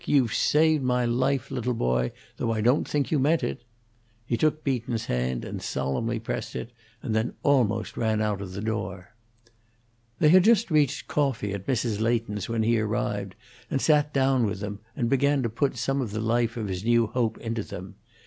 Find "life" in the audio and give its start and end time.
1.05-1.51, 16.19-16.57